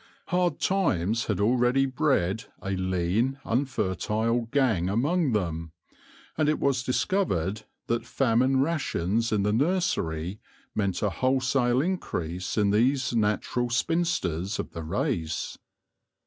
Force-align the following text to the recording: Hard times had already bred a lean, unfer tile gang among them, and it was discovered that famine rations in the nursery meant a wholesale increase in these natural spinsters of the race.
Hard 0.29 0.59
times 0.59 1.25
had 1.25 1.39
already 1.39 1.85
bred 1.85 2.45
a 2.59 2.71
lean, 2.71 3.37
unfer 3.45 3.93
tile 3.95 4.47
gang 4.51 4.89
among 4.89 5.33
them, 5.33 5.73
and 6.35 6.49
it 6.49 6.57
was 6.59 6.81
discovered 6.81 7.65
that 7.85 8.07
famine 8.07 8.59
rations 8.61 9.31
in 9.31 9.43
the 9.43 9.53
nursery 9.53 10.39
meant 10.73 11.03
a 11.03 11.11
wholesale 11.11 11.83
increase 11.83 12.57
in 12.57 12.71
these 12.71 13.13
natural 13.15 13.69
spinsters 13.69 14.57
of 14.57 14.71
the 14.71 14.81
race. 14.81 15.59